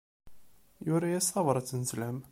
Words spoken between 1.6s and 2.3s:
n sslam.